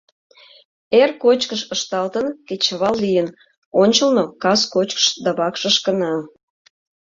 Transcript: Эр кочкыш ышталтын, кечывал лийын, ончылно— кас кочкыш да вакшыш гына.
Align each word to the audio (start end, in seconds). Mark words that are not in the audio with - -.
Эр 1.01 1.09
кочкыш 1.23 1.61
ышталтын, 1.75 2.25
кечывал 2.47 2.95
лийын, 3.03 3.27
ончылно— 3.81 4.23
кас 4.43 4.61
кочкыш 4.73 5.05
да 5.23 5.31
вакшыш 5.39 5.75
гына. 5.87 6.13